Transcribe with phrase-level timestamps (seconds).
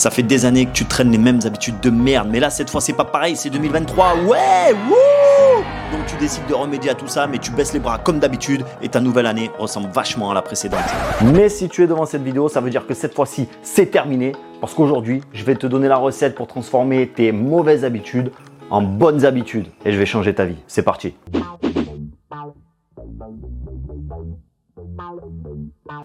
[0.00, 2.70] Ça fait des années que tu traînes les mêmes habitudes de merde, mais là cette
[2.70, 4.14] fois c'est pas pareil, c'est 2023.
[4.24, 7.98] Ouais, wouh Donc tu décides de remédier à tout ça, mais tu baisses les bras
[7.98, 10.80] comme d'habitude et ta nouvelle année ressemble vachement à la précédente.
[11.34, 14.32] Mais si tu es devant cette vidéo, ça veut dire que cette fois-ci c'est terminé,
[14.62, 18.32] parce qu'aujourd'hui je vais te donner la recette pour transformer tes mauvaises habitudes
[18.70, 20.56] en bonnes habitudes et je vais changer ta vie.
[20.66, 21.12] C'est parti.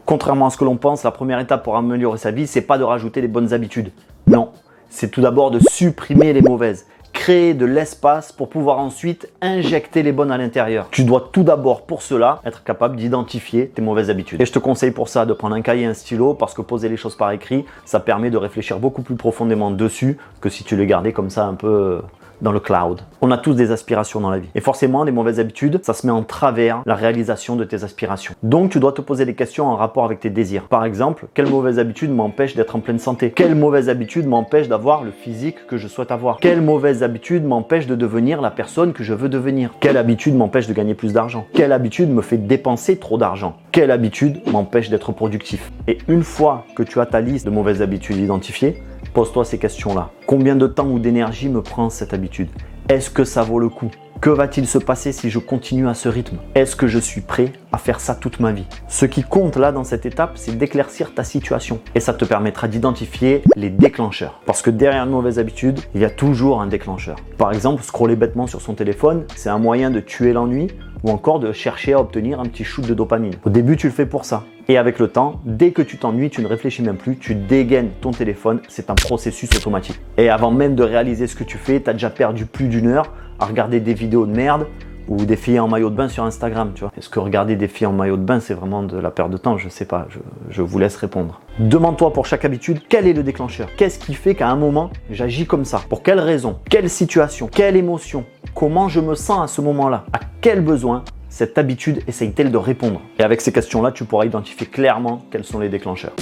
[0.06, 2.78] Contrairement à ce que l'on pense, la première étape pour améliorer sa vie, c'est pas
[2.78, 3.92] de rajouter des bonnes habitudes.
[4.28, 4.52] Non,
[4.90, 10.12] c'est tout d'abord de supprimer les mauvaises, créer de l'espace pour pouvoir ensuite injecter les
[10.12, 10.88] bonnes à l'intérieur.
[10.92, 14.42] Tu dois tout d'abord pour cela être capable d'identifier tes mauvaises habitudes.
[14.42, 16.62] Et je te conseille pour ça de prendre un cahier et un stylo parce que
[16.62, 20.64] poser les choses par écrit, ça permet de réfléchir beaucoup plus profondément dessus que si
[20.64, 22.02] tu les gardais comme ça un peu
[22.42, 23.02] dans le cloud.
[23.21, 24.50] On a tous des aspirations dans la vie.
[24.56, 28.34] Et forcément, des mauvaises habitudes, ça se met en travers la réalisation de tes aspirations.
[28.43, 30.64] Donc, tu dois te poser des questions en rapport avec tes désirs.
[30.64, 33.31] Par exemple, quelle mauvaise habitude m'empêche d'être en pleine santé?
[33.31, 36.40] Quelle mauvaise habitude m'empêche d'avoir le physique que je souhaite avoir?
[36.40, 39.72] Quelle mauvaise habitude m'empêche de devenir la personne que je veux devenir?
[39.80, 41.46] Quelle habitude m'empêche de gagner plus d'argent?
[41.54, 43.58] Quelle habitude me fait dépenser trop d'argent?
[43.76, 47.81] Quelle habitude m'empêche d'être productif Et une fois que tu as ta liste de mauvaises
[47.81, 48.81] habitudes identifiées,
[49.16, 50.09] Pose-toi ces questions-là.
[50.28, 52.50] Combien de temps ou d'énergie me prend cette habitude?
[52.90, 53.90] Est-ce que ça vaut le coup?
[54.20, 56.38] Que va-t-il se passer si je continue à ce rythme?
[56.53, 58.66] Est-ce que je suis prêt à faire ça toute ma vie?
[58.90, 61.80] Ce qui compte là dans cette étape, c'est d'éclaircir ta situation.
[61.96, 64.42] Et ça te permettra d'identifier les déclencheurs.
[64.46, 67.16] Parce que derrière une mauvaise habitude, il y a toujours un déclencheur.
[67.38, 70.68] Par exemple, scroller bêtement sur son téléphone, c'est un moyen de tuer l'ennui
[71.04, 73.34] ou encore de chercher à obtenir un petit shoot de dopamine.
[73.46, 74.44] Au début, tu le fais pour ça.
[74.68, 77.92] Et avec le temps, dès que tu t'ennuies, tu ne réfléchis même plus, tu dégaines
[78.02, 80.00] ton téléphone, c'est un processus automatique.
[80.18, 82.88] Et avant même de réaliser ce que tu fais, tu as déjà perdu plus d'une
[82.88, 84.66] heure à regarder des vidéos de merde
[85.08, 86.92] ou des filles en maillot de bain sur Instagram, tu vois.
[86.98, 89.38] Est-ce que regarder des filles en maillot de bain, c'est vraiment de la perte de
[89.38, 89.58] temps?
[89.58, 90.08] Je sais pas,
[90.50, 91.42] je, vous laisse répondre.
[91.59, 93.70] Demande-toi pour chaque habitude, quel est le déclencheur?
[93.78, 95.81] Qu'est-ce qui fait qu'à un moment, j'agis comme ça?
[95.89, 96.59] Pour quelle raison?
[96.70, 97.47] Quelle situation?
[97.47, 98.25] Quelle émotion?
[98.53, 100.06] Comment je me sens à ce moment-là?
[100.14, 103.01] À quel besoin cette habitude essaye-t-elle de répondre?
[103.19, 106.13] Et avec ces questions-là, tu pourras identifier clairement quels sont les déclencheurs.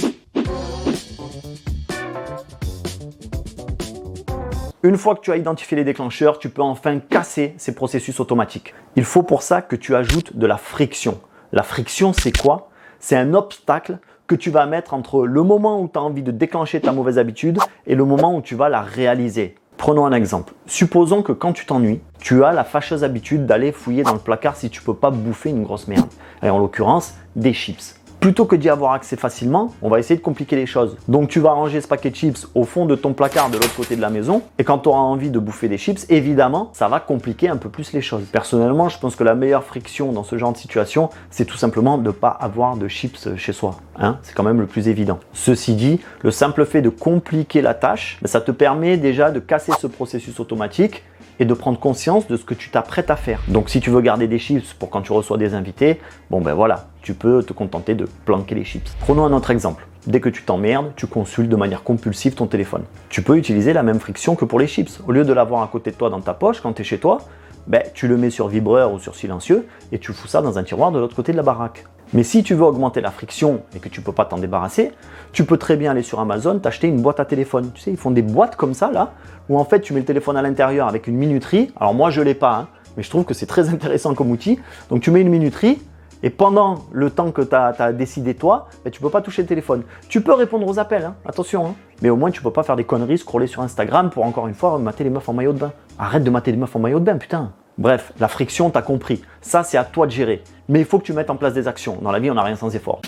[4.84, 8.74] Une fois que tu as identifié les déclencheurs, tu peux enfin casser ces processus automatiques.
[8.96, 11.22] Il faut pour ça que tu ajoutes de la friction.
[11.52, 12.68] La friction, c'est quoi?
[12.98, 13.96] C'est un obstacle
[14.26, 17.18] que tu vas mettre entre le moment où tu as envie de déclencher ta mauvaise
[17.18, 19.54] habitude et le moment où tu vas la réaliser.
[19.78, 20.52] Prenons un exemple.
[20.66, 24.54] Supposons que quand tu t'ennuies, tu as la fâcheuse habitude d'aller fouiller dans le placard
[24.54, 26.10] si tu peux pas bouffer une grosse merde.
[26.42, 28.03] Et en l'occurrence, des chips.
[28.24, 30.96] Plutôt que d'y avoir accès facilement, on va essayer de compliquer les choses.
[31.08, 33.76] Donc tu vas ranger ce paquet de chips au fond de ton placard de l'autre
[33.76, 34.40] côté de la maison.
[34.58, 37.68] Et quand tu auras envie de bouffer des chips, évidemment, ça va compliquer un peu
[37.68, 38.24] plus les choses.
[38.32, 41.98] Personnellement, je pense que la meilleure friction dans ce genre de situation, c'est tout simplement
[41.98, 43.76] de ne pas avoir de chips chez soi.
[43.98, 45.20] Hein c'est quand même le plus évident.
[45.34, 49.72] Ceci dit, le simple fait de compliquer la tâche, ça te permet déjà de casser
[49.78, 51.02] ce processus automatique
[51.40, 53.40] et de prendre conscience de ce que tu t'apprêtes à faire.
[53.48, 56.00] Donc si tu veux garder des chips pour quand tu reçois des invités,
[56.30, 58.90] bon ben voilà, tu peux te contenter de planquer les chips.
[59.00, 59.86] Prenons un autre exemple.
[60.06, 62.82] Dès que tu t'emmerdes, tu consultes de manière compulsive ton téléphone.
[63.08, 65.00] Tu peux utiliser la même friction que pour les chips.
[65.06, 66.98] Au lieu de l'avoir à côté de toi dans ta poche quand tu es chez
[66.98, 67.18] toi,
[67.66, 70.62] ben, tu le mets sur vibreur ou sur silencieux et tu fous ça dans un
[70.62, 71.84] tiroir de l'autre côté de la baraque.
[72.12, 74.92] Mais si tu veux augmenter la friction et que tu ne peux pas t'en débarrasser,
[75.32, 77.70] tu peux très bien aller sur Amazon, t'acheter une boîte à téléphone.
[77.74, 79.12] Tu sais, ils font des boîtes comme ça là,
[79.48, 81.72] où en fait tu mets le téléphone à l'intérieur avec une minuterie.
[81.80, 84.60] Alors moi je l'ai pas, hein, mais je trouve que c'est très intéressant comme outil.
[84.90, 85.82] Donc tu mets une minuterie
[86.24, 89.46] et pendant le temps que tu as, décidé toi, ben, tu peux pas toucher le
[89.46, 89.82] téléphone.
[90.08, 92.76] Tu peux répondre aux appels, hein, attention, hein, mais au moins tu peux pas faire
[92.76, 95.58] des conneries, scroller sur Instagram pour encore une fois mater les meufs en maillot de
[95.58, 95.72] bain.
[95.98, 97.52] Arrête de mater les meufs en maillot de bain, putain.
[97.76, 99.22] Bref, la friction, t'as compris.
[99.42, 100.42] Ça, c'est à toi de gérer.
[100.70, 101.98] Mais il faut que tu mettes en place des actions.
[102.00, 103.02] Dans la vie, on n'a rien sans effort.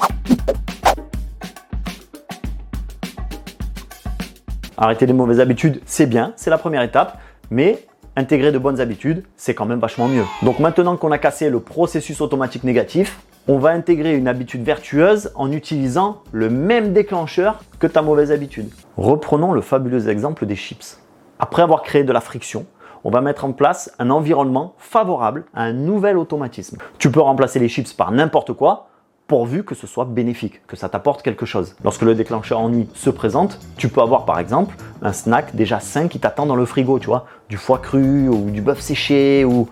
[4.76, 7.18] Arrêter les mauvaises habitudes, c'est bien, c'est la première étape.
[7.50, 7.78] Mais
[8.16, 10.24] intégrer de bonnes habitudes, c'est quand même vachement mieux.
[10.42, 15.30] Donc maintenant qu'on a cassé le processus automatique négatif, on va intégrer une habitude vertueuse
[15.36, 18.68] en utilisant le même déclencheur que ta mauvaise habitude.
[18.96, 20.98] Reprenons le fabuleux exemple des chips.
[21.38, 22.66] Après avoir créé de la friction,
[23.04, 26.78] on va mettre en place un environnement favorable à un nouvel automatisme.
[26.98, 28.88] Tu peux remplacer les chips par n'importe quoi,
[29.26, 31.74] pourvu que ce soit bénéfique, que ça t'apporte quelque chose.
[31.82, 36.08] Lorsque le déclencheur ennui se présente, tu peux avoir par exemple un snack déjà sain
[36.08, 39.68] qui t'attend dans le frigo, tu vois, du foie cru ou du bœuf séché ou,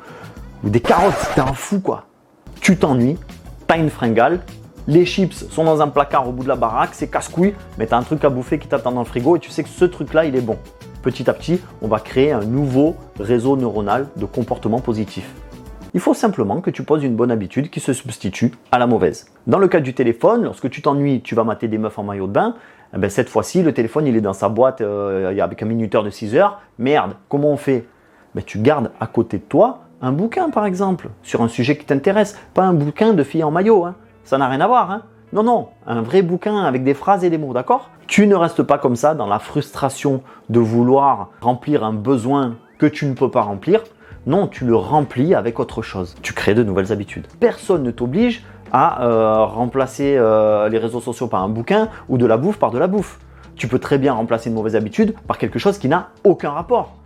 [0.63, 2.07] des carottes, t'es un fou quoi.
[2.61, 3.19] Tu t'ennuies,
[3.67, 4.41] t'as une fringale,
[4.87, 7.99] les chips sont dans un placard au bout de la baraque, c'est casse-couille, mais t'as
[7.99, 10.25] un truc à bouffer qui t'attend dans le frigo et tu sais que ce truc-là,
[10.25, 10.59] il est bon
[11.05, 15.31] petit à petit, on va créer un nouveau réseau neuronal de comportement positif.
[15.95, 19.29] Il faut simplement que tu poses une bonne habitude qui se substitue à la mauvaise.
[19.47, 22.27] Dans le cas du téléphone, lorsque tu t'ennuies, tu vas mater des meufs en maillot
[22.27, 22.57] de bain.
[22.93, 26.03] Eh ben, cette fois-ci, le téléphone, il est dans sa boîte euh, avec un minuteur
[26.03, 26.61] de 6 heures.
[26.79, 27.87] Merde, comment on fait?
[28.35, 31.85] Ben, Tu gardes à côté de toi un bouquin, par exemple, sur un sujet qui
[31.85, 32.37] t'intéresse.
[32.55, 33.85] Pas un bouquin de fille en maillot.
[33.85, 33.95] Hein.
[34.25, 34.91] Ça n'a rien à voir.
[34.91, 35.03] Hein.
[35.33, 37.91] Non, non, un vrai bouquin avec des phrases et des mots, d'accord?
[38.09, 42.87] Tu ne restes pas comme ça dans la frustration de vouloir remplir un besoin que
[42.87, 43.85] tu ne peux pas remplir.
[44.27, 46.15] Non, tu le remplis avec autre chose.
[46.23, 47.27] Tu crées de nouvelles habitudes.
[47.41, 52.27] Personne ne t'oblige à euh, remplacer euh, les réseaux sociaux par un bouquin ou de
[52.27, 53.19] la bouffe par de la bouffe.
[53.57, 56.97] Tu peux très bien remplacer une mauvaise habitude par quelque chose qui n'a aucun rapport.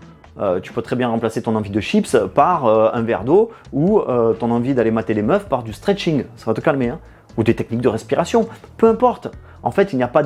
[0.41, 4.01] Euh, tu peux très bien remplacer ton envie de chips par un verre d'eau ou
[4.39, 6.25] ton envie d'aller mater les meufs par du stretching.
[6.37, 6.89] Ça va te calmer.
[6.91, 7.01] Hein
[7.39, 8.49] ou des techniques de respiration.
[8.77, 9.29] Peu importe.
[9.63, 10.23] En fait, il n'y a, pas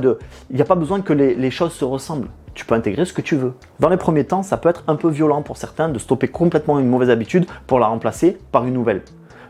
[0.74, 2.28] besoin que les, choses se ressemblent.
[2.54, 3.54] Tu peux intégrer ce que tu veux.
[3.80, 6.78] Dans les premiers temps, ça peut être un peu violent pour certains de stopper complètement
[6.78, 9.02] une mauvaise habitude pour la remplacer par une nouvelle.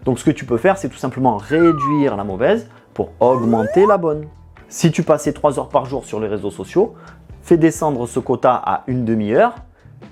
[0.05, 3.99] Donc ce que tu peux faire, c'est tout simplement réduire la mauvaise pour augmenter la
[3.99, 4.27] bonne.
[4.69, 6.95] Si tu passais 3 heures par jour sur les réseaux sociaux,
[7.43, 9.57] fais descendre ce quota à une demi-heure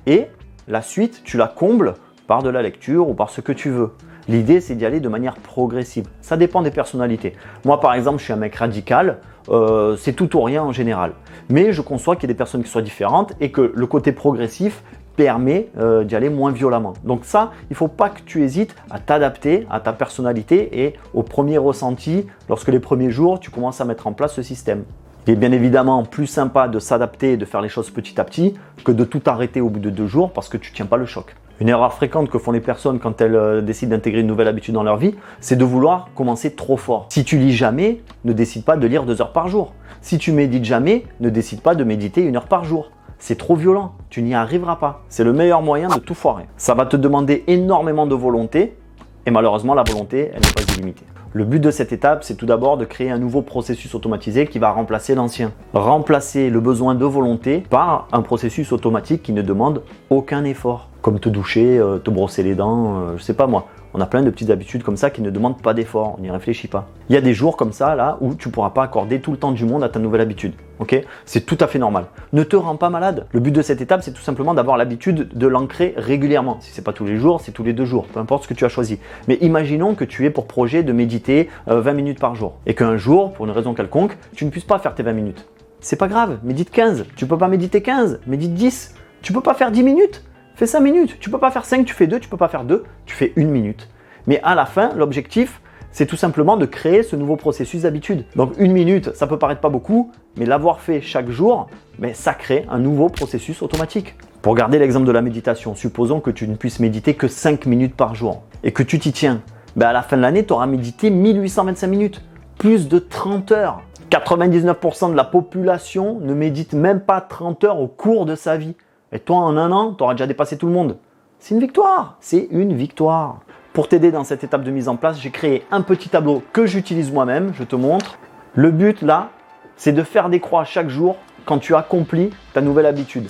[0.07, 0.27] et
[0.69, 1.95] la suite, tu la combles
[2.27, 3.93] par de la lecture ou par ce que tu veux.
[4.29, 6.07] L'idée, c'est d'y aller de manière progressive.
[6.21, 7.35] Ça dépend des personnalités.
[7.65, 9.19] Moi, par exemple, je suis un mec radical.
[9.49, 11.13] Euh, c'est tout ou rien en général.
[11.49, 14.13] Mais je conçois qu'il y a des personnes qui soient différentes et que le côté
[14.13, 14.83] progressif
[15.17, 16.95] permet euh, d'y aller moins violemment.
[17.05, 20.95] Donc ça, il ne faut pas que tu hésites à t'adapter à ta personnalité et
[21.15, 24.85] au premier ressenti lorsque les premiers jours, tu commences à mettre en place ce système.
[25.27, 28.25] Il est bien évidemment plus sympa de s'adapter et de faire les choses petit à
[28.25, 28.55] petit
[28.85, 30.97] que de tout arrêter au bout de deux jours parce que tu ne tiens pas
[30.97, 31.37] le choc.
[31.61, 34.73] Une erreur fréquente que font les personnes quand elles euh, décident d'intégrer une nouvelle habitude
[34.73, 37.05] dans leur vie, c'est de vouloir commencer trop fort.
[37.11, 39.75] Si tu lis jamais, ne décide pas de lire deux heures par jour.
[40.01, 42.91] Si tu médites jamais, ne décide pas de méditer une heure par jour.
[43.19, 45.03] C'est trop violent, tu n'y arriveras pas.
[45.11, 46.47] C'est le meilleur moyen de tout foirer.
[46.57, 48.79] Ça va te demander énormément de volonté
[49.27, 51.05] et malheureusement la volonté, elle n'est pas illimitée.
[51.33, 54.59] Le but de cette étape, c'est tout d'abord de créer un nouveau processus automatisé qui
[54.59, 55.53] va remplacer l'ancien.
[55.75, 61.21] Remplacer le besoin de volonté par un processus automatique qui ne demande aucun effort comme
[61.21, 63.67] te doucher, euh, te brosser les dents, euh, je sais pas moi.
[63.93, 66.31] On a plein de petites habitudes comme ça qui ne demandent pas d'effort, on n'y
[66.31, 66.87] réfléchit pas.
[67.09, 69.37] Il y a des jours comme ça là où tu pourras pas accorder tout le
[69.37, 70.53] temps du monde à ta nouvelle habitude.
[70.79, 71.03] Ok?
[71.25, 72.05] C'est tout à fait normal.
[72.33, 73.27] Ne te rends pas malade.
[73.33, 76.59] Le but de cette étape, c'est tout simplement d'avoir l'habitude de l'ancrer régulièrement.
[76.61, 78.55] Si c'est pas tous les jours, c'est tous les deux jours, peu importe ce que
[78.55, 79.01] tu as choisi.
[79.27, 82.75] Mais imaginons que tu aies pour projet de méditer 20 euh, minutes par jour et
[82.75, 85.47] qu'un jour, pour une raison quelconque, tu ne puisses pas faire tes 20 minutes.
[85.81, 87.07] C'est pas grave, médite 15.
[87.17, 88.95] Tu peux pas méditer 15, médite 10.
[89.23, 90.23] Tu peux pas faire 10 minutes
[90.61, 91.17] Fais 5 minutes.
[91.21, 93.33] Tu peux pas faire 5, tu fais 2, tu peux pas faire 2, tu fais
[93.37, 93.89] une minute.
[94.27, 98.27] Mais à la fin, l'objectif, c'est tout simplement de créer ce nouveau processus d'habitude.
[98.37, 101.69] Donc une minute, ça peut paraître pas beaucoup, mais l'avoir fait chaque jour,
[101.99, 104.17] mais ça crée un nouveau processus automatique.
[104.43, 107.97] Pour garder l'exemple de la méditation, supposons que tu ne puisses méditer que 5 minutes
[107.97, 109.41] par jour et que tu t'y tiens.
[109.77, 112.23] Ben à la fin de l'année, tu auras médité 1825 minutes,
[112.59, 113.81] plus de 30 heures.
[114.11, 118.75] 99% de la population ne médite même pas 30 heures au cours de sa vie.
[119.13, 120.97] Et toi, en un an, tu auras déjà dépassé tout le monde.
[121.39, 122.17] C'est une victoire.
[122.21, 123.41] C'est une victoire.
[123.73, 126.67] Pour t'aider dans cette étape de mise en place, j'ai créé un petit tableau que
[126.67, 127.53] j'utilise moi-même.
[127.55, 128.19] Je te montre.
[128.55, 129.31] Le but là,
[129.77, 133.29] c'est de faire des croix chaque jour quand tu accomplis ta nouvelle habitude.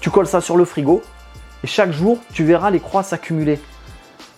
[0.00, 1.02] Tu colles ça sur le frigo
[1.64, 3.58] et chaque jour, tu verras les croix s'accumuler.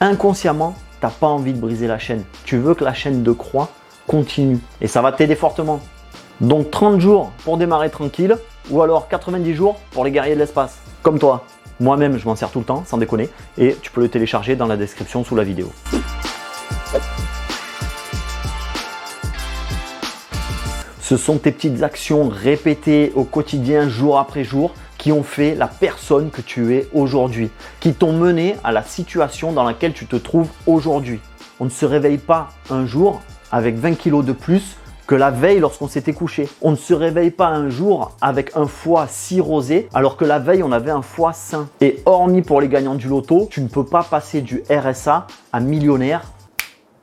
[0.01, 2.25] Inconsciemment, tu n'as pas envie de briser la chaîne.
[2.45, 3.69] Tu veux que la chaîne de croix
[4.07, 5.81] continue et ça va t'aider fortement.
[6.41, 8.37] Donc 30 jours pour démarrer tranquille
[8.71, 11.45] ou alors 90 jours pour les guerriers de l'espace, comme toi.
[11.81, 14.67] Moi-même, je m'en sers tout le temps, sans déconner, et tu peux le télécharger dans
[14.67, 15.73] la description sous la vidéo.
[21.01, 25.67] Ce sont tes petites actions répétées au quotidien, jour après jour, qui ont fait la
[25.67, 27.51] personne que tu es aujourd'hui,
[27.81, 31.19] qui t'ont mené à la situation dans laquelle tu te trouves aujourd'hui.
[31.59, 34.77] On ne se réveille pas un jour avec 20 kilos de plus
[35.15, 36.49] la veille lorsqu'on s'était couché.
[36.63, 40.63] On ne se réveille pas un jour avec un foie cirrhosé alors que la veille
[40.63, 41.69] on avait un foie sain.
[41.81, 45.61] Et hormis pour les gagnants du loto, tu ne peux pas passer du RSA à
[45.61, 46.23] millionnaire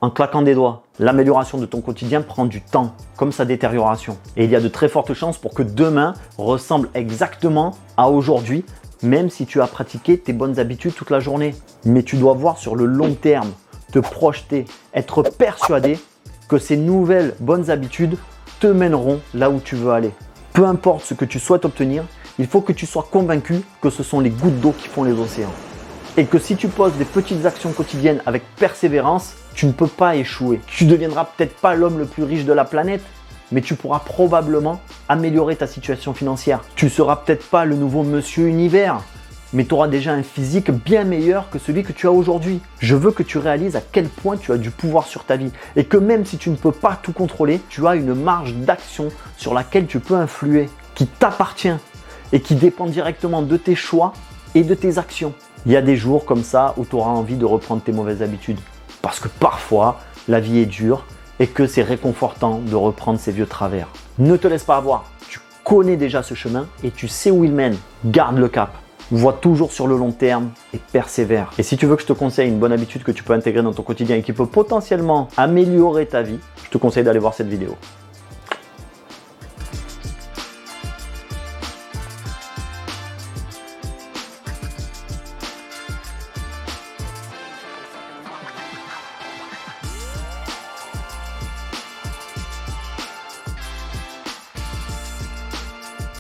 [0.02, 0.84] en claquant des doigts.
[1.00, 4.18] L'amélioration de ton quotidien prend du temps, comme sa détérioration.
[4.36, 8.66] Et il y a de très fortes chances pour que demain ressemble exactement à aujourd'hui,
[9.02, 11.56] même si tu as pratiqué tes bonnes habitudes toute la journée.
[11.86, 13.52] Mais tu dois voir sur le long terme,
[13.92, 16.00] te projeter, être persuadé
[16.48, 18.18] que ces nouvelles bonnes habitudes
[18.60, 20.12] te mèneront là où tu veux aller.
[20.54, 22.04] Peu importe ce que tu souhaites obtenir,
[22.40, 25.14] il faut que tu sois convaincu que ce sont les gouttes d'eau qui font les
[25.14, 25.54] océans.
[26.18, 30.16] Et que si tu poses des petites actions quotidiennes avec persévérance, tu ne peux pas
[30.16, 30.60] échouer.
[30.68, 33.04] Tu deviendras peut-être pas l'homme le plus riche de la planète,
[33.52, 36.62] mais tu pourras probablement améliorer ta situation financière.
[36.76, 39.02] Tu ne seras peut-être pas le nouveau monsieur univers,
[39.54, 42.60] mais tu auras déjà un physique bien meilleur que celui que tu as aujourd'hui.
[42.80, 45.52] Je veux que tu réalises à quel point tu as du pouvoir sur ta vie
[45.76, 49.10] et que même si tu ne peux pas tout contrôler, tu as une marge d'action
[49.38, 51.76] sur laquelle tu peux influer, qui t'appartient
[52.34, 54.14] et qui dépend directement de tes choix
[54.56, 55.34] et de tes actions.
[55.66, 58.22] Il y a des jours comme ça où tu auras envie de reprendre tes mauvaises
[58.22, 58.60] habitudes.
[59.02, 61.06] Parce que parfois, la vie est dure
[61.40, 63.88] et que c'est réconfortant de reprendre ses vieux travers.
[64.18, 65.06] Ne te laisse pas avoir.
[65.30, 67.78] Tu connais déjà ce chemin et tu sais où il mène.
[68.06, 68.72] Garde le cap.
[69.10, 71.52] Vois toujours sur le long terme et persévère.
[71.58, 73.64] Et si tu veux que je te conseille une bonne habitude que tu peux intégrer
[73.64, 77.34] dans ton quotidien et qui peut potentiellement améliorer ta vie, je te conseille d'aller voir
[77.34, 77.78] cette vidéo.